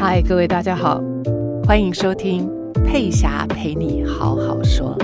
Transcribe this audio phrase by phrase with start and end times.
[0.00, 0.98] 嗨，各位大家好，
[1.62, 2.48] 欢迎收听
[2.86, 4.96] 佩霞陪你好好说。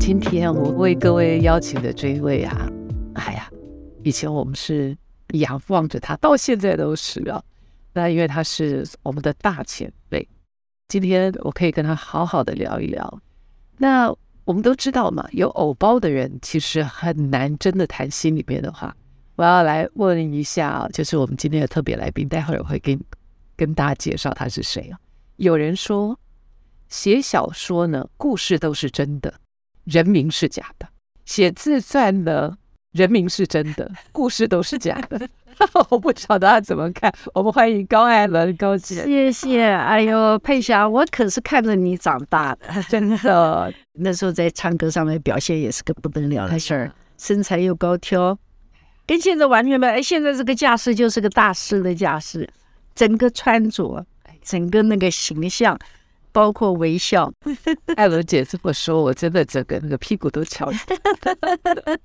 [0.00, 2.66] 今天我为各位邀请的这一位啊，
[3.16, 3.50] 哎呀，
[4.02, 4.96] 以前我们是
[5.34, 7.44] 仰望着他，到现在都是啊。
[7.92, 10.26] 那因为他是我们的大前辈，
[10.88, 13.20] 今天我可以跟他好好的聊一聊。
[13.76, 14.10] 那
[14.46, 18.96] 我们都知道嘛，有偶包的人其实很难真的谈心里面的话。
[19.36, 22.98] 我要来问一下，就是我们今天的特别来宾，待会儿我会跟
[23.56, 24.98] 跟大家介绍他是谁啊。
[25.36, 26.18] 有人说，
[26.88, 29.34] 写小说呢，故事都是真的，
[29.84, 30.86] 人名是假的；
[31.24, 32.56] 写自传呢，
[32.92, 35.28] 人名是真的， 故事都是假的。
[35.88, 37.10] 我不晓得他怎么看。
[37.32, 39.02] 我们欢迎高爱伦高姐。
[39.04, 39.64] 谢谢。
[39.64, 43.72] 哎呦，佩霞，我可是看着你长大的，真的。
[43.98, 48.38] 那时候在唱歌上面表现也是个不得了的事儿，身材又高挑，
[49.06, 49.86] 跟现在完全不。
[49.86, 52.46] 哎，现在这个架势就是个大师的架势，
[52.96, 54.04] 整个穿着，
[54.42, 55.78] 整个那个形象，
[56.32, 57.32] 包括微笑。
[57.94, 61.98] 艾伦姐这么说，我真的整个那个屁股都翘起来。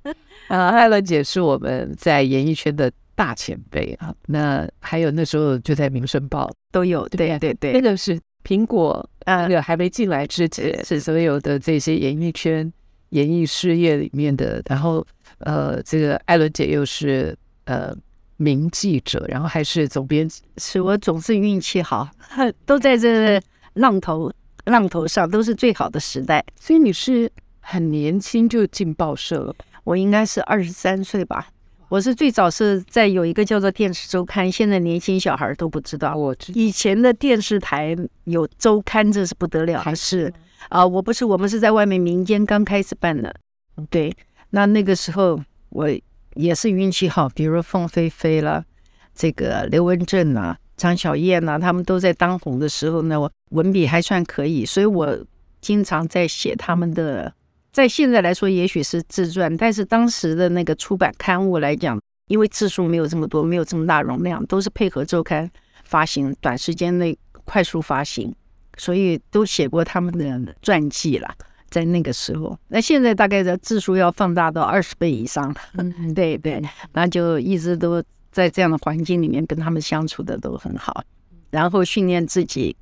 [0.56, 2.92] 啊，艾伦姐是我们在演艺圈的。
[3.14, 12.72] 大前辈啊，那还有那时候就在《民生报》都有，对对对，对，那个是苹果啊，那个还没进来之前，是所有的这些演艺圈、
[13.10, 14.64] 演艺事业里面的。
[14.66, 15.06] 然后
[15.40, 17.94] 呃，这个艾伦姐又是呃
[18.42, 22.10] 名记者，然后还是总编辑，是我总是运气好，
[22.66, 23.40] 都在这
[23.74, 24.32] 浪头
[24.66, 26.44] 浪头上，都是最好的时代。
[26.60, 29.56] 所以你是很年轻就进报社了？
[29.84, 31.50] 我应该是二十三岁吧。
[31.90, 36.16] 我是最早是在有一个叫做《电视周刊》，现在年轻小孩都不知道。
[36.16, 39.82] 我以前的电视台有周刊，这是不得了。
[39.82, 40.34] 还是
[40.70, 43.36] 啊，我不是，我们是在外面民间刚开始办的。
[43.90, 44.16] 对，
[44.52, 45.38] 那那个时候
[45.70, 45.90] 我
[46.36, 48.64] 也是运气好，比如凤飞飞了，
[49.14, 55.18] 这个刘文正啊、张小燕呐，他们都在当红的时候呢，我文笔还算可以，所以我
[55.60, 57.34] 经常在写他们的。
[57.72, 61.98] 在现在来说，也许是自传，但是当时的那个出版刊物来讲，
[62.28, 65.50] 因为字数没有这么多，没有这么大容量，都是配合周刊
[65.86, 68.36] 发行，短时间内快速发行，
[68.78, 71.34] 所以都写过他们的传记了。
[71.72, 75.56] 在那个时候，那现在大概的字数要放大到二十倍以上了。
[75.78, 76.62] 嗯，对对，
[76.94, 81.04] 那就一直都在这样的环境里面跟他们相处的都很好，
[81.50, 82.76] 然后训练自己，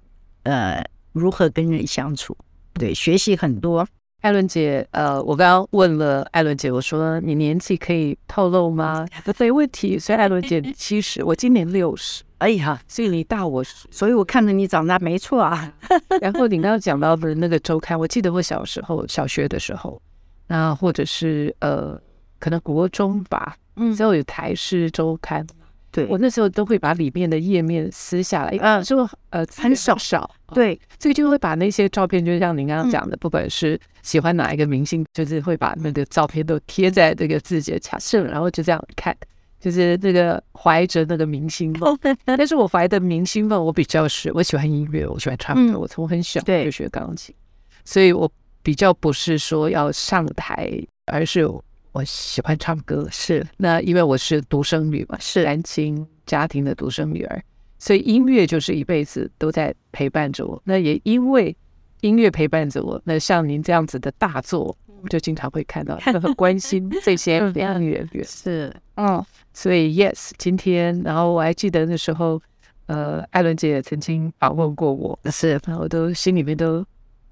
[0.43, 0.83] 呃，
[1.13, 2.35] 如何跟人相处，
[2.73, 3.87] 对，学习很多。
[4.21, 9.05] 爱伦姐，呃，我刚刚问了艾伦姐，我说你年纪可以透露吗？
[9.39, 9.97] 没问题。
[9.97, 12.23] 所以艾伦姐七十，我今年六十。
[12.39, 15.73] 哎呀，所以你大我，所以我看着你长大，没错啊。
[16.21, 20.01] 然后你刚刚讲到的那个周刊，我记得我小时候小学的时候，
[20.47, 21.97] 那或者是呃，
[22.39, 25.47] 可能国中吧，嗯，就有台视周刊。
[25.91, 29.97] 对，我那时候都会把里面的页面撕下来，嗯，就呃很少。
[29.97, 39.15] 少，对，这个就会把那些照片，就像您刚刚讲的，不管是喜欢哪一个明星，就是会把那个照片都贴在这个自己的墙上，然后就这样看，
[39.59, 41.97] 就是那个怀着那个明星梦。
[42.23, 47.35] 但是我怀的明星梦，我比较是我喜欢音乐，我喜欢唱歌，我从很小就学钢琴，
[47.83, 50.71] 所以我比较不是说要上台，
[51.07, 51.49] 而是。
[51.91, 57.41] 我喜欢唱歌，是那因为我是独生女嘛，是单亲家庭的独生女儿，
[57.79, 60.61] 所以音乐就是一辈子都在陪伴着我。
[60.63, 61.55] 那也因为
[62.01, 68.23] 音乐陪伴着我，那像您这样子的大作，我就经常会看到，很关心这些音乐人。
[68.23, 72.39] 是，嗯，所以 yes，今天，然后我还记得那时候，
[72.85, 76.85] 呃，艾伦姐也曾经访问过我，是，我都心里面都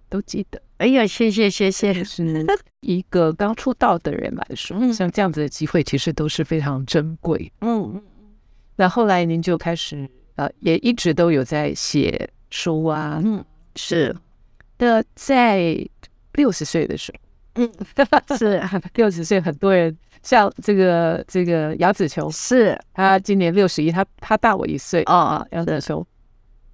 [0.09, 0.59] 都记得。
[0.77, 2.03] 哎呀，谢谢谢谢！
[2.03, 2.45] 是
[2.81, 7.51] 一个刚出道的人来说，像这样子的机会其实都是非常珍贵。
[7.61, 8.03] 嗯嗯。
[8.75, 13.19] 那后来您就开始呃，也一直都有在写书啊。
[13.23, 13.43] 嗯，
[13.75, 14.15] 是
[14.77, 15.75] 的，在
[16.33, 17.11] 六十岁的时
[17.55, 17.71] 候，嗯，
[18.37, 18.61] 是
[18.93, 26.05] 六十岁，很多人像这个这个杨子琼，是他今年六十一，他他大我一岁啊啊，杨子琼，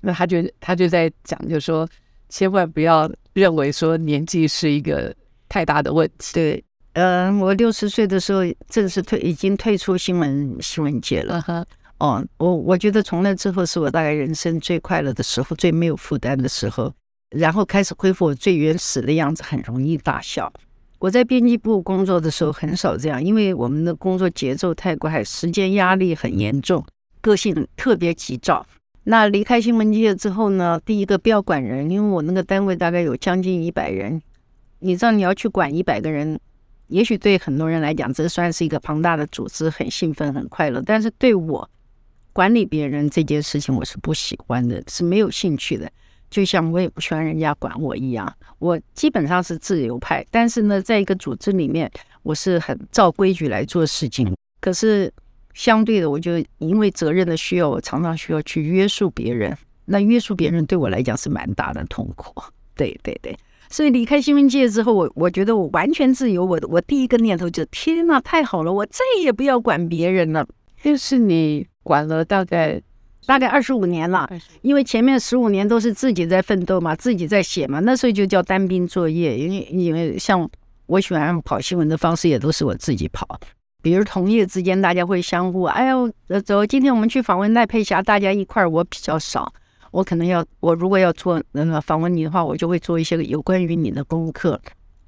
[0.01, 1.87] 那他就他就在讲，就说
[2.33, 3.07] 千万不要。
[3.33, 5.11] 认为说年纪是一个
[5.49, 6.33] 太大的问题。
[6.33, 6.63] 对，
[6.93, 11.41] 嗯、呃，我六十岁的时候正式退，已经退出新闻新闻界了。
[11.41, 11.65] 哈、uh，huh.
[11.97, 16.93] 哦，我我觉得从那之后是我大概人生最快乐的时候，最没有负担的时候，
[17.31, 20.53] 然后开始恢复我最原始的样子，很容易大笑。
[20.99, 26.85] 我在编辑部工作的时候很少这样，因为我们的工作节奏太快，时间压力很严重，
[27.19, 28.63] 个性特别急躁。
[29.05, 30.79] 那离开新闻界之后呢？
[30.85, 34.21] 第一个不要管人，因为我那个单位大概有将近一百人，
[34.79, 36.39] 你知道你要去管一百个人，
[36.87, 40.81] 也许对很多人来讲，这算是一个庞大的组织，很兴奋，很快乐。
[40.85, 41.69] 但是对我
[42.31, 45.91] 管理别人这件事情，我是不喜欢的，是没有兴趣的。
[46.29, 50.25] 就像我也不喜欢人家管我一样，我基本上是自由派。
[50.31, 51.91] 但是呢，在一个组织里面，
[52.23, 54.33] 我是很照规矩来做事情。
[54.59, 55.11] 可是
[55.53, 59.55] 相对的，我就因为责任的需要，我常常需要去约束别人。
[59.85, 62.33] 那约束别人对我来讲是蛮大的痛苦。
[62.75, 63.37] 对对对。
[63.69, 66.45] 所以离开新闻界之后，我我觉得我完全自由。
[66.45, 68.71] 我我第一个念头就是：天哪，太好了！
[68.71, 70.47] 我再也不要管别人了。
[70.81, 72.79] 就是你管了大概
[73.25, 74.29] 大概二十五年了，
[74.61, 77.79] 因为前面十五年都是自己在奋斗嘛，自己在写嘛。
[77.79, 80.47] 那时候就叫单兵作业，因为因为像
[80.85, 83.39] 我喜欢跑新闻的方式，也都是我自己跑。
[83.83, 86.09] 比如同业之间，大家会相互，哎呦，
[86.45, 89.53] 走，今天我们去访问赖佩霞，大家一块儿，我比较少。
[89.91, 94.57] 我可能要，我如果要做那个访问你的话，我就会做一些有关于你的功课，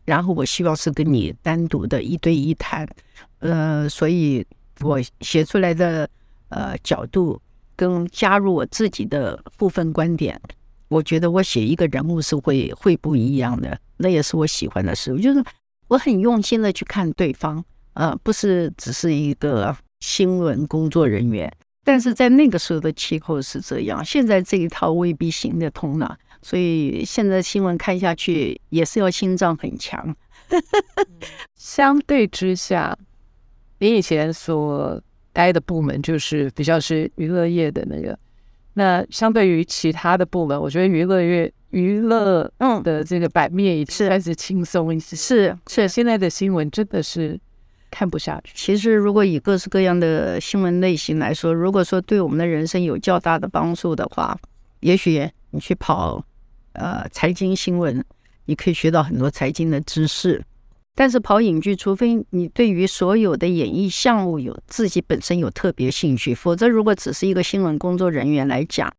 [0.03, 2.85] 然后我希望是跟你单独的一对一谈，
[3.39, 4.45] 呃，所以
[4.81, 6.07] 我写出来的
[6.49, 7.41] 呃角度
[7.77, 10.39] 跟加入我自己的部分观点，
[10.89, 15.13] 我觉得我写一个人物是会会不一样的，那也是我喜欢的事。
[15.13, 15.41] 我就是
[15.87, 17.63] 我很用心的去看对方，
[17.95, 21.51] 呃，不是只是一个新闻工作人员。
[21.83, 30.15] 但是在那个时候的气候是这样，现在这一套未必行得通了，所以现在新闻看下去也是要心脏很强。
[31.55, 32.97] 相对之下，
[33.77, 34.99] 你以前所
[35.31, 38.17] 待的部门就是比较是娱乐业的那个，
[38.73, 45.15] 那相对于其他的部门，我觉得娱乐业娱乐嗯的这个版面已经开始轻松一些。
[45.15, 47.39] 是是，现在的新闻真的是。
[47.91, 48.51] 看不下去。
[48.55, 54.37] 其实，如果以各式各样的新闻类型来说，如果说对我们的人生有较大的帮助的话，
[54.81, 56.23] 也许你去跑
[56.73, 58.03] 呃财经新闻，
[58.45, 60.43] 你可以学到很多财经的知识。
[60.97, 68.89] 但是跑影剧，除非你对于所有的演艺项目有自己本身有特别兴趣，否则如果只是一个新闻工作人员来讲，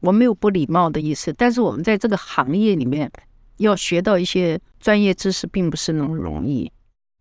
[0.00, 1.30] 我没有不礼貌的意思。
[1.32, 3.12] 但是我们在这个行业里面
[3.58, 6.72] 要学到一些专业知识，并不是那么容易。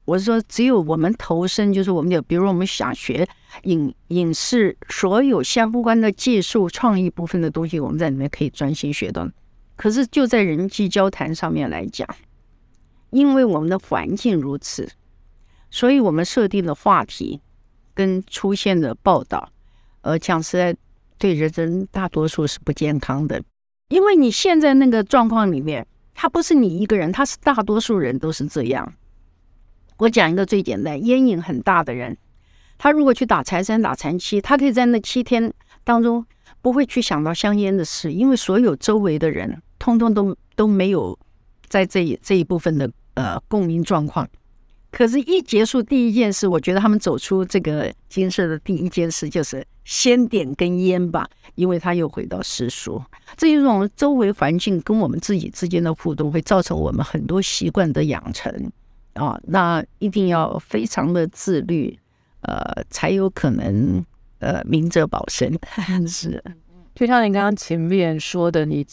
[0.06, 3.27] 我是说，只有我们投身，就是我们有，比如我们想学
[3.63, 9.30] 影影视所有相关的技术、创意部分的东西，我们在里面可以专心学到。
[9.75, 12.07] 可是就在人际交谈上面来讲，
[13.12, 14.89] 因为我们的环境如此，
[15.69, 17.39] 所以我们设定的话题
[17.94, 19.51] 跟出现的报道，
[20.01, 20.75] 呃，讲实在，
[21.18, 23.42] 对人生大多数是不健康的。
[23.89, 28.94] 因为你现在那个状况里面，他不是你一个人，他是大多数人都是这样。
[30.01, 32.18] 我讲一个最简单，烟瘾很大的人，
[32.80, 35.53] 他如果去打柴三、打禅七，他可以在那七天
[35.83, 36.25] 当中
[36.59, 41.18] 不会去想到香烟的事，因为所有周围的人通通都都没有
[41.68, 44.27] 在这一这一部分的呃共鸣状况。
[44.89, 53.00] 可是，一结束第一件事，我觉得他们走出这个金色的第一件事就是先点根烟吧，因为他又回到世俗。
[53.38, 58.71] 这一种周围环境跟我们自己之间的互动，会造成我们很多习惯的养成。
[59.13, 61.98] 啊、哦，那一定要非常的自律，
[62.42, 64.04] 呃，才有可能
[64.40, 65.52] 呃明哲保身。
[66.08, 66.42] 是，
[66.96, 68.86] 就像你刚刚前面说的，你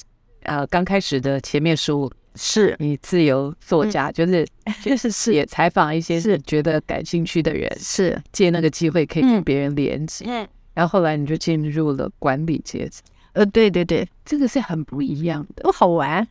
[0.42, 4.46] 呃刚开始的前面书是你自由作家，嗯、就是
[4.82, 10.24] 就是是也采访一些是觉得感兴趣的人，是借那个机会可以跟别人连接。
[10.26, 13.04] 嗯，然后后来你就进入了管理阶层。
[13.34, 16.26] 呃，对对对，这个是很不一样的，不好玩，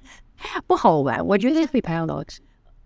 [0.65, 1.25] 不好玩。
[1.25, 2.21] 我觉得可以排上老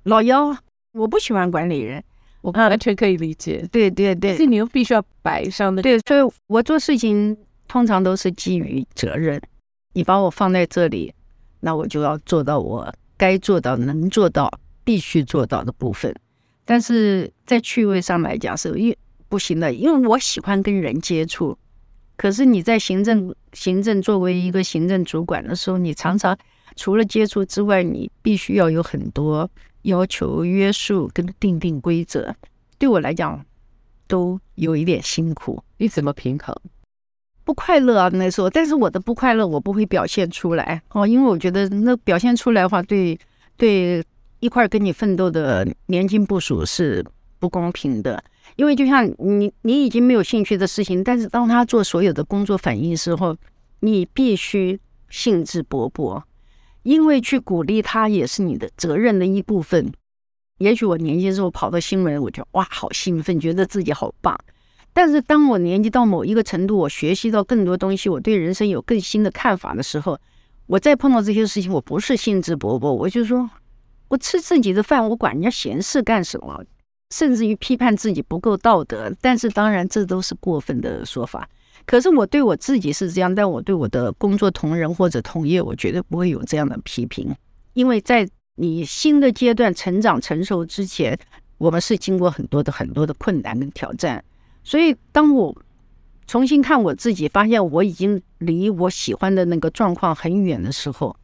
[0.04, 0.56] 老幺。
[0.94, 2.04] 我不喜欢管理人，
[2.42, 3.66] 我完全可以理解。
[3.72, 5.82] 对对对，是你又必须要摆上的。
[5.82, 7.36] 对，所以我做事情
[7.68, 9.42] 通常都是基于责任。
[9.94, 11.14] 你把我放在这里，
[11.62, 14.52] 那我就要做到我该做到、能做到、
[14.84, 16.14] 必须做到的部分。
[16.66, 18.96] 但是在趣味上来讲是因
[19.30, 21.58] 不行的，因为我喜欢跟人接触。
[22.18, 26.38] 可是你在行政行政作为一个行政主管的时候，你常常
[26.76, 29.50] 除了接触之外，你必须要有很多。
[29.84, 32.36] 要求约束跟定定规则，
[32.78, 33.44] 对我来讲
[34.08, 35.64] 都有一点辛苦。
[35.78, 36.56] 你怎么平衡？
[37.44, 38.50] 不快乐啊，那时候。
[38.50, 43.18] 但是我的不快乐我不会表现出来哦，因为我觉得那表现出来的话，对
[43.58, 44.04] 对
[44.40, 47.04] 一块跟你奋斗的年轻部署是
[47.40, 48.24] 不公平的。
[48.58, 53.36] 因为就像你，你已经没有兴趣的事情，但是当他做所有的工作反应时候，
[53.80, 56.22] 你必须兴致勃勃。
[56.84, 59.92] 因为去鼓励他也是你的责任的一部分。
[60.58, 64.38] 也许我年轻时候跑到新闻，我就哇，好兴奋，觉得自己好棒。
[64.94, 70.20] 但是当我年纪到某一个程度，我学习到更多东西，我对人生有更新的看法的时候，
[70.68, 73.50] 我再碰到这些事情，我不是兴致勃勃，我就说，
[74.10, 76.64] 我吃自己的饭，我管人家闲事干什么？
[77.10, 79.12] 甚至于批判自己不够道德。
[79.20, 81.50] 但是当然，这都是过分的说法。
[81.86, 87.34] 可是我对我自己是这样，但我对我的工作同仁或者同业，我绝对不会有这样的批评，
[87.74, 91.18] 因为在你新的阶段成长成熟之前，
[91.58, 94.24] 我们是经过很多的很多的困难跟挑战，
[94.64, 95.56] 所以当我
[96.28, 101.16] 重新看我自己，发现我已经离我喜欢的那个状况很远的时候，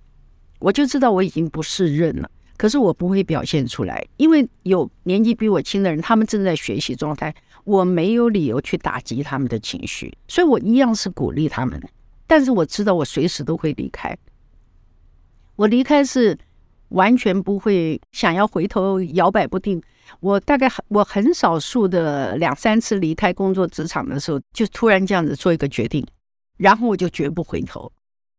[0.60, 2.30] 我就知道我已经不适任了。
[2.58, 7.32] 可是我不会表现出来，因为有年纪比我轻的人，他们正在学习状态，
[7.68, 11.78] 我没有理由去打击他们的情绪，所以我一样是鼓励他们。
[12.26, 14.18] 但是我知道我随时都会离开，
[15.58, 16.38] 我离开是
[16.90, 19.84] 完全不会想要回头摇摆不定。
[20.22, 26.06] 我大概很我很少数的两三次离开工作职场的时候，就突然这样子做一个决定，
[26.58, 27.92] 然后我就绝不回头。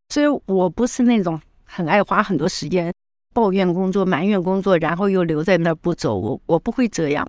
[0.09, 2.91] 所以我不是那种很爱花很多时间。
[3.35, 7.29] 抱怨工作、埋怨工作，然后又留在那儿不走，我我不会这样。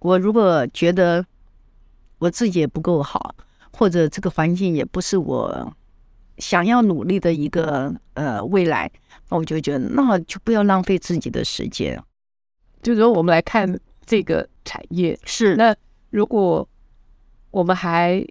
[0.00, 1.24] 我如果觉得
[2.18, 3.34] 我自己也不够好，
[3.72, 5.74] 或者这个环境也不是我
[6.38, 8.90] 想要努力的一个呃未来，
[9.28, 12.00] 那我就觉得那就不要浪费自己的时间。
[12.82, 15.74] 就是说，我们来看这个产业是那
[16.10, 16.68] 如果
[17.50, 18.24] 我们还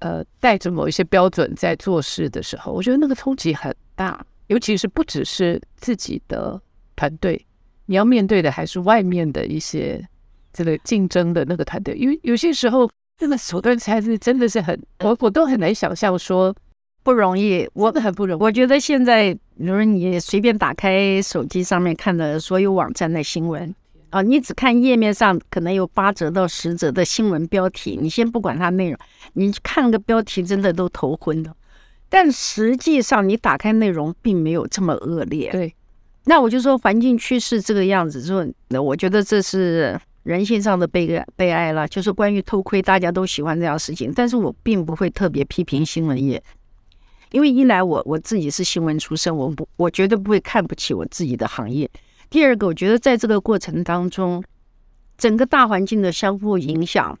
[0.00, 4.24] 呃带着某一些标准在做事的时候，我觉得那个冲击很大。
[4.48, 6.60] 尤其是不只是自己的
[6.94, 7.46] 团队，
[7.86, 10.06] 你要面对的还是外面的一些
[10.52, 11.94] 这个竞争的那个团队。
[11.94, 16.54] 因为有些时候，这个手段才是真的是很，我我都很难想象说
[17.02, 18.42] 不容易，我很不容易。
[18.42, 23.74] 我觉得现在，比如你随便打开手机上面看的所有网站的新闻
[24.10, 28.98] 啊，你只看页面上可能有八折到十折的新闻标题，你先不管它内容，
[29.32, 31.54] 你看个标题真的都头昏的。
[32.08, 35.50] 但实际上，你打开内容并没有这么恶劣。
[35.50, 35.74] 对，
[36.26, 41.86] 那我就说环境趋势这个样子，之后，那我觉得这是人性上的悲哀悲哀了。
[41.88, 46.42] 就是关于偷窥，大家都喜欢这样事情，但是我并不会特别批评新闻业，
[47.30, 51.90] 因为一来我我自己是新闻出身，我不我绝对不会看不起我自己的行业。
[52.30, 54.42] 第二个，我觉得在这个过程当中，
[55.18, 57.18] 整个大环境的相互影响，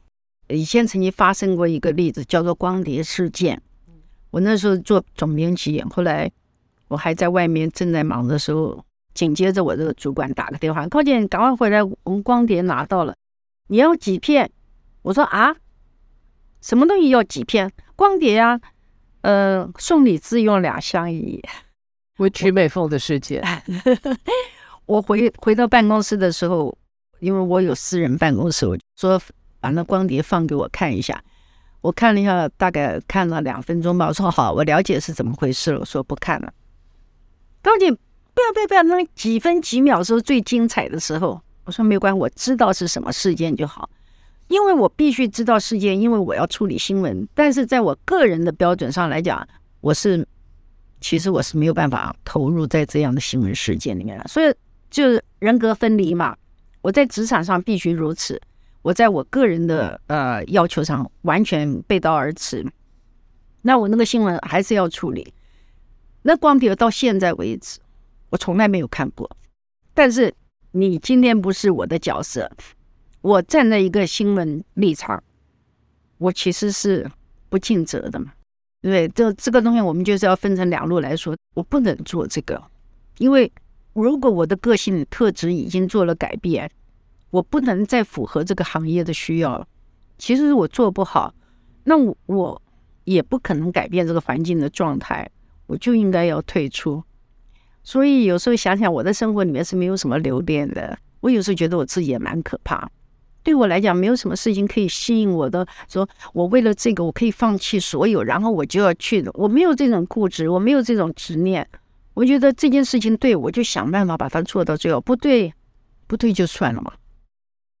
[0.48, 3.60] 以前曾经发生过一个例子，叫做光碟事件。
[4.30, 6.30] 我那时候做总编辑，后来
[6.88, 8.82] 我还在外面正在忙的时候，
[9.14, 13.14] 紧接着我这个主管打个电话，高姐，你赶快回来，我们光碟拿到了，
[13.68, 14.50] 你要几片？
[15.02, 15.54] 我说啊，
[16.60, 17.72] 什么东西要几片？
[17.96, 18.60] 光碟呀、啊，
[19.22, 21.42] 呃，送礼自用两相宜。
[22.18, 23.42] 我曲美凤的世界，
[24.86, 26.76] 我回回到办公室的时候，
[27.20, 29.20] 因为我有私人办公室，我说
[29.60, 31.22] 把那光碟放给我看一下。
[31.80, 34.06] 我看了一下，大概看了两分钟吧。
[34.06, 35.80] 我说好，我了解是怎么回事了。
[35.80, 36.52] 我说不看了。
[37.60, 37.92] 高姐，
[38.34, 41.40] 不要不要不要，那几分几秒时候最精彩的时候。
[41.64, 43.88] 我说没关系，我知道是什么事件就好，
[44.48, 47.28] 因为我必须知道事件，因为我要处理新闻。
[47.34, 49.46] 但是在我个人的标准上来讲，
[49.80, 50.26] 我是
[51.00, 54.52] 其实我是没有办法投入在这样的新闻事件里面的，所以
[54.90, 56.36] 就是人格分离嘛。
[56.80, 58.40] 我在职场上必须如此。
[58.82, 62.66] 我在我个人的呃要求上完全背道而驰，
[63.60, 65.32] 那我那个新闻还是要处理。
[66.22, 67.78] 那光比如到现在为止，
[68.32, 69.30] 我从来没有看过。
[69.94, 70.34] 但是
[70.72, 72.50] 你今天不是我的角色，
[73.20, 75.22] 我站在一个新闻立场，
[76.18, 77.08] 我其实是
[77.48, 78.32] 不尽责的嘛。
[78.80, 81.36] 对，这这个东西我们就是要分成两路来说。
[81.54, 82.60] 我不能做这个，
[83.18, 83.52] 因为
[83.92, 86.68] 如果我的个性特质已经做了改变。
[87.32, 89.66] 我不能再符合这个行业的需要了。
[90.18, 91.34] 其实我做不好，
[91.84, 92.62] 那我我
[93.04, 95.26] 也不可能改变这个环境的状态，
[95.66, 97.02] 我就应该要退出。
[97.84, 100.96] 所以有时候想想，我的生活里面是没有什么留恋的。
[101.20, 102.90] 我有时候觉得我自己也蛮可怕。
[103.44, 105.66] 对我来讲，没有什么事情可以吸引我的。
[105.88, 109.24] 说我为了这个，我可以放弃所有，然后我就要去。
[109.34, 111.68] 我没有这种固执，我没有这种执念。
[112.14, 115.00] 我觉得这件事情对，我就想办法把它做到最后。
[115.00, 115.52] 不对，
[116.06, 116.92] 不对就算了嘛。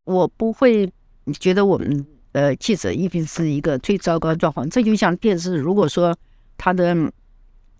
[0.04, 0.90] 我不会
[1.38, 4.68] 觉得我们呃记者一定是一个最糟糕的状况。
[4.68, 6.16] 这就像电视，如果说
[6.58, 6.96] 他的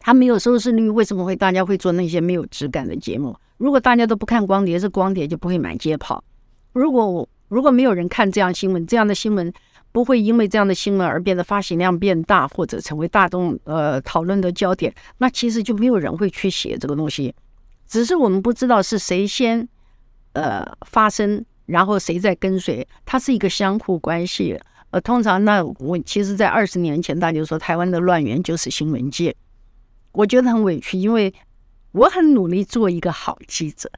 [0.03, 3.35] 它没有收视率，为什么会大家会做那些没有质感的节目？
[3.57, 6.23] 如果大家都不看光碟，这光碟就不会满街跑。
[6.73, 9.51] 如果我如果没有人看这样新闻，这样的新闻
[9.93, 17.35] 不会因为这样的新闻而变得发行量变大，或者成为大众呃讨论的焦点，那其实就没有人会去写这个东西。
[17.87, 19.67] 只是我们不知道是谁先
[20.35, 21.45] 呃发生。
[21.67, 22.87] 然后谁在跟随？
[23.07, 24.61] 它是一个相互关系。
[24.91, 29.35] 呃，通常那我其实，在二十年前，大家就说台湾的乱源就是新闻界。
[30.13, 31.33] 我觉得很委屈，因为
[31.93, 33.91] 我很努力做一个好记者。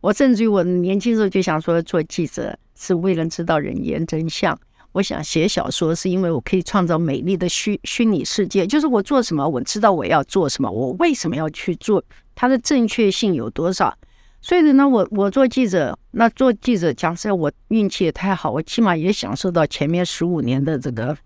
[0.00, 4.56] 我甚至于我年轻时候就想说，做记者是为了知道人间真相。
[4.92, 8.66] 我想写小说，是因为我可以创造美丽的虚虚拟世界。
[8.66, 12.02] 就是我做什么，我知道我要做什么，我为什么要去做，
[12.34, 13.94] 它的正确性有多少？
[14.40, 21.16] 所以呢，我我做记者，那做记者，讲实在，我运气也太好，我起码也享受到前面十五年的这个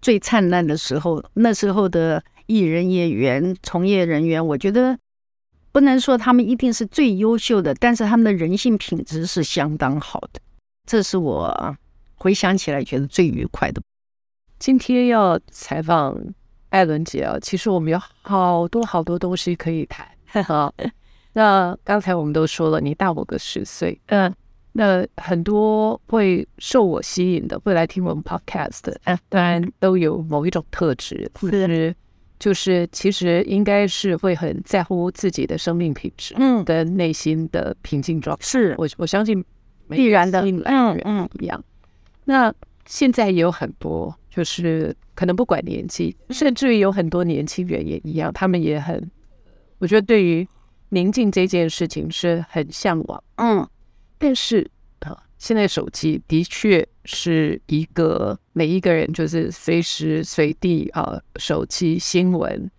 [0.00, 1.22] 最灿烂的时候。
[1.34, 4.98] 那时候的艺人、演员、从业人员，我觉得
[5.70, 10.40] 不能说他们一定是最优秀的，但是他们的人性品质是相当好的。
[10.86, 11.76] 这是我
[12.16, 13.80] 回想起来觉得最愉快的。
[14.58, 16.18] 今天要采访
[16.70, 20.08] 艾伦姐啊，其实我们有好多好多东西可以谈。
[21.34, 24.34] 那刚才我们都说了，你大我个十岁，嗯，
[24.72, 28.92] 那很多会受我吸引的，会来听我们 podcast
[29.28, 31.94] 当然都有某一种特质，是，
[32.38, 38.74] 就是其实应该是会很在乎自己的生命品质，嗯，跟内心的平静状态，是。
[38.78, 39.44] 我我相信
[39.88, 41.28] 必然的，嗯嗯。
[41.40, 41.62] 一样。
[42.24, 42.52] 那
[42.86, 49.10] 现在也有很多，就是可能不管年纪，甚至于有很多年轻人也一样，他们也很，
[49.78, 50.46] 我觉得对于。
[50.90, 53.68] 宁静这件事情是很向往，嗯，
[54.16, 54.66] 但是啊，
[55.38, 62.70] 现在手机的确是一个每一个人就是随时随地啊，手机新闻，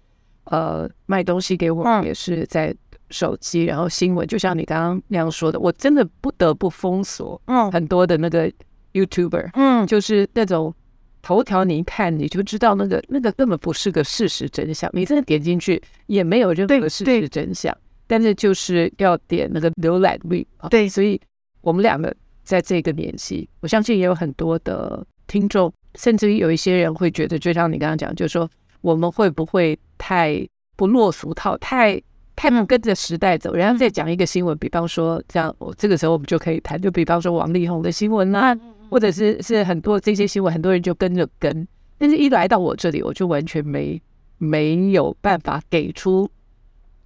[0.44, 2.76] 呃，卖东西给我们也是在
[3.10, 8.52] 手机，然后新闻就像你刚刚那样说的，我真的不得不封锁，嗯，很多的那个
[8.94, 10.74] YouTuber，嗯，就是那种
[11.22, 17.76] 头条，你一看你就知道那个那个根本不是个事实真相，你真的点进去也没有任何事实真相。
[18.06, 21.22] 但是就是要点那个浏览率啊，对，所以
[21.62, 22.12] 我们两个
[22.50, 28.50] 在这个年纪，我相信也有很多的听众，甚至于有一些人会觉得，就像你刚刚讲，就是说
[28.82, 30.44] 我们会不会太
[30.76, 32.02] 不落俗套，太
[32.36, 33.54] 太不跟着时代走？
[33.54, 38.58] 然后再讲一个新闻，比方说这样，我这个时候我们就可以谈，就比方说王力宏的新闻啊，
[38.90, 41.68] 或者是是很多这些新闻，很多人就跟着跟，
[42.00, 44.02] 但是一来到我这里，我就完全没
[44.40, 46.28] 没有办法给出。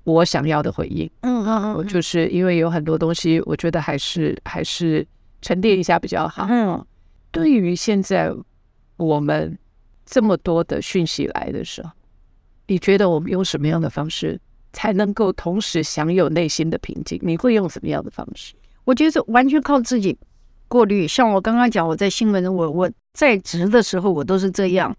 [0.06, 5.06] 我想要的回应，嗯嗯嗯，我就是因为有很多东西，我觉得还是还是
[5.44, 6.48] 沉淀一下比较好。
[6.50, 6.84] 嗯，
[7.30, 8.34] 对于现在
[8.98, 9.56] 我们
[10.06, 11.92] 这么多的讯息来的时候，
[12.68, 14.40] 你觉得我们用什么样的方式
[14.72, 17.20] 才能够同时享有内心的平静？
[17.22, 18.56] 你会用什么样的方式？
[18.86, 20.18] 我觉得完全靠自己
[20.68, 21.08] 过滤。
[21.08, 24.96] 像我刚刚讲，我在新闻，我我在职的时候，我都是这样。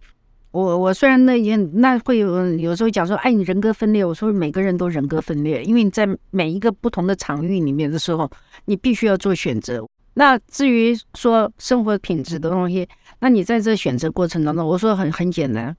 [0.53, 4.05] 我我虽然那也那会有有时候讲说，哎，你人格分裂。
[4.05, 8.31] 我说每个人都人格分裂，因为你在每一个不同的场域里面的时候，
[8.67, 9.85] 你必须要做选择。
[10.15, 15.77] 那至于说生活品质的东西，那你在这选择过程当中，我说很很简单，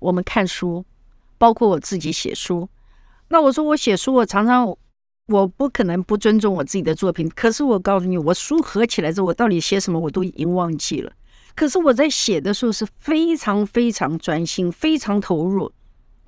[0.00, 0.84] 我们看书，
[1.38, 2.68] 包括我自己写书。
[3.28, 4.76] 那我说我写书，我常常
[5.26, 7.30] 我不可能不尊重我自己的作品。
[7.36, 11.12] 可是我告诉你，我书合起来之后，我到底写什么，我都已经忘记了。
[11.54, 15.70] 可是我在写的时候是非常非常专心，非常投入。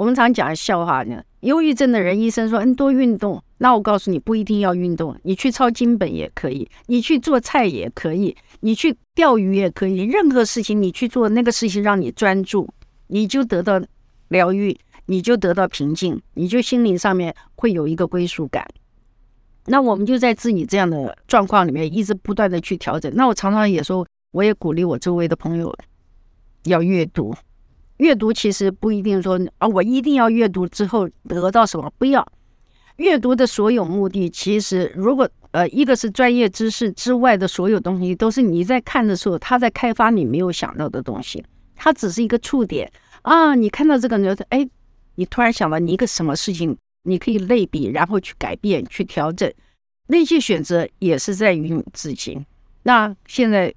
[0.02, 3.40] 我们常讲笑话呢，忧郁症的人，医生说，嗯，多运动。
[3.58, 12.68] 那我告诉你，不一定要运动，你去抄经本也可以，你去做菜也可以，你去钓鱼也可以，任何事情你去做，那个事情让你专注，
[13.06, 13.80] 你就得到
[14.26, 18.66] 疗愈，你就得到平静，你就心灵上面会有一个归属感。
[19.66, 23.12] 那我们就在自己这样的状况里面，一直不断的去调整。
[23.14, 24.04] 那我常常也说。
[24.32, 25.70] 我也鼓励我周围的朋友
[26.64, 27.34] 要阅读。
[28.02, 32.26] 阅读其实不一定说啊，我一定要阅读之后得到什么，不要。
[32.96, 41.44] 阅读的所有目的，其实如果呃，一个是专业知识之外的所有东西，都是你在看的时候，他在开发你没有想到的东西。
[41.76, 42.90] 它只是一个触点
[43.22, 44.68] 啊，你看到这个呢，哎，
[45.14, 49.48] 你突然想到你一个什么事情，你可以类比，然后去改变、去调整。
[50.08, 52.44] 那些选择也是在于你自己。
[52.82, 53.72] 那现在。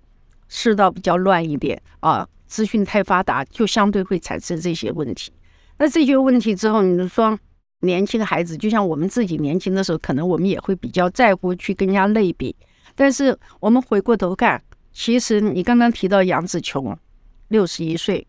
[0.47, 5.29] 世道比较乱一点啊，资讯太发达，就相对会产生这些问题。
[5.77, 7.37] 那这些问题之后，你说
[7.81, 12.55] 年轻孩子，就像我们自己年轻的时候，可能我们也会比较在乎去跟人家类比。
[12.95, 14.63] 但是我们回过头看，
[14.93, 16.97] 其实你刚刚提到杨紫琼，
[17.49, 18.25] 六十一岁，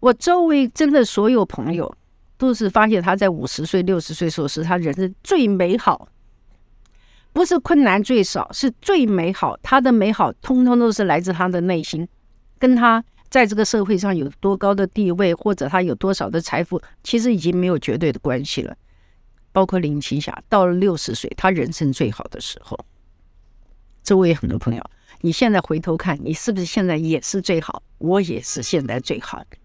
[0.00, 1.94] 我周围真的所有朋友
[2.36, 6.08] 都是发现她在五十岁、六十岁时候是她人生最美好。
[7.34, 9.56] 不是困难最少，是最美好。
[9.62, 12.06] 他的美好，通通都是来自他的内心，
[12.58, 18.76] 跟他在这个社会上有多高的地位，或者他有多少的财富，其实已经没有绝对的关系了。
[19.52, 22.78] 包括林青霞，到了六十岁，她人生最好的时候。
[24.02, 24.84] 周围很多朋友，
[25.22, 27.82] 你现在回头看，你是不是现在也是最好？
[27.96, 29.56] 我也是现在最好的，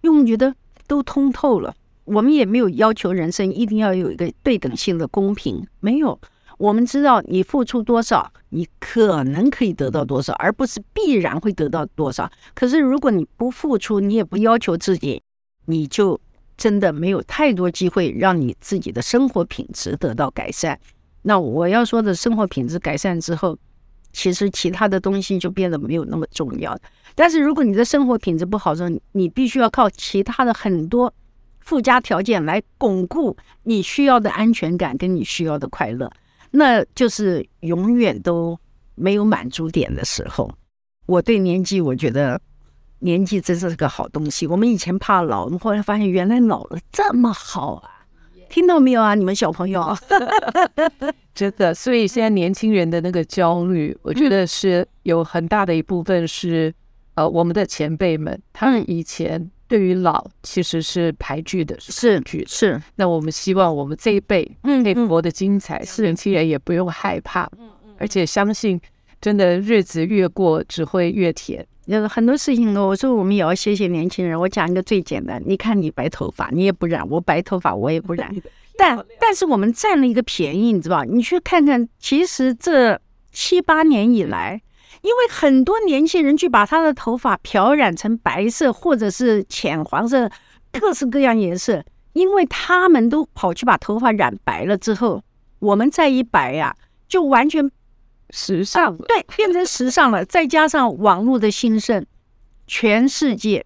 [0.00, 0.54] 因为我们觉得
[0.86, 1.76] 都通透了。
[2.04, 6.18] 我们也没有要求人生一定要有一个对等性的公平，没有。
[6.58, 12.30] 我们知道你付出多少，你可能可以得到多少，而不是必然会得到多少。
[12.54, 15.22] 可是如果你不付出，你也不要求自己，
[15.66, 16.18] 你就
[16.56, 20.78] 真的没有太多机会让你自己的生活品质得到改善。
[21.22, 23.58] 那我要说的生活品质改善之后，
[24.12, 26.78] 其实其他的东西就变得没有那么重要。
[27.14, 31.12] 但是如果你的生活品质不好的时候，你必须要靠其他的很多
[31.60, 36.10] 附加条件来巩固你需要的安全感跟你需要的快乐，
[36.50, 38.58] 那就是永远都
[38.94, 40.50] 没有满足点的时候。
[41.06, 42.40] 我对年纪，我觉得
[43.00, 44.46] 年纪真是个好东西。
[44.46, 48.06] 我们以前怕老，我们后来发现原来老了这么好啊！
[48.48, 49.96] 听到没有啊，你们小朋友？
[51.34, 56.72] 真的，所以现在年轻人的那个焦虑，我觉得是有很大的一部分是，
[57.14, 62.80] 呃，我们的前辈们他们以前对于老其实是排拒的，是是。
[62.96, 67.50] 那我们希望我们这一辈可以活得精彩，是年轻人也不用害怕，
[67.98, 68.80] 而且相信
[69.20, 71.66] 真的日子越过只会越甜。
[71.86, 74.38] 有很多事情呢，我说我们也要谢谢年轻人。
[74.38, 78.34] 我讲一个最简单，你看你白头发，你也不染；我白头发，我也不染。
[78.76, 81.04] 但但是我们占了一个便宜，你知道吧？
[81.04, 83.00] 你去看看，其实这
[83.30, 84.60] 七八年以来，
[85.06, 90.28] 因为很多年轻人去把他的头发漂染成白色或者是浅黄色，
[90.72, 95.22] 各式各样颜色，因为他们都跑去把头发染白了之后，
[95.60, 96.74] 我们再一白呀，
[97.06, 97.70] 就完全。
[98.30, 100.24] 时尚了对， 变成时尚了。
[100.24, 102.04] 再加上网络的兴盛，
[102.66, 103.64] 全世界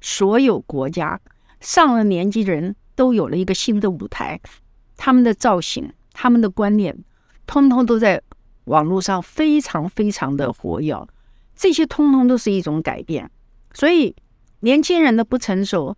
[0.00, 1.20] 所有国家
[1.60, 4.40] 上了年纪的人都有了一个新的舞台，
[4.96, 6.96] 他们的造型、他们的观念，
[7.46, 8.22] 通通都在
[8.70, 11.06] 网络上非常非常的活跃。
[11.54, 13.30] 这些通通都是一种改变。
[13.74, 14.14] 所以，
[14.60, 15.94] 年轻人的不成熟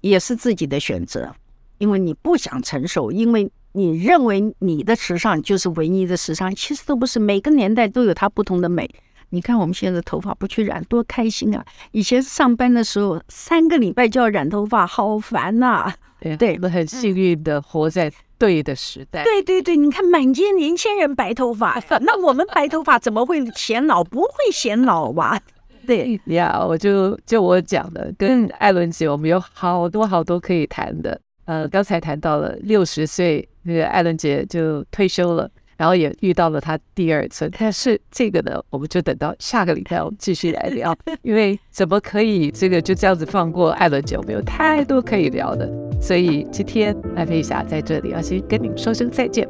[0.00, 1.34] 也是自己的选择，
[1.78, 3.50] 因为你不想成熟，因为。
[3.76, 7.18] 你认为你的时尚就是唯一的时尚，其实都不是。
[7.20, 8.88] 每个年代都有它不同的美。
[9.36, 11.62] 你看我们现在的头发不去染，多开心啊！
[11.92, 15.94] 以前上班的时候，三个礼拜就要染头发，好烦呐、啊。
[16.38, 19.22] 对，我们很幸运的活在对的时代。
[19.24, 24.02] 对对对，你看满街年轻人白头发，那我们白头发怎么会显老？
[24.02, 25.38] 不会显老吧？
[25.86, 31.20] 对呀，我就就我讲的，跟艾伦姐，我们有好多好多可以谈的。
[31.44, 37.50] 呃，刚才谈到了六十岁，那个艾伦姐就退休了，然后也遇到了他第二次。
[37.58, 44.16] 但是这个呢，我们就等到下个礼拜我们继续来聊， 因为怎么可以这个就这样子放过艾伦姐？
[44.16, 49.48] 我们有太多可以聊的，所以今天艾飞霞在这里要先跟你们说声再见，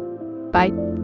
[0.52, 0.95] 拜。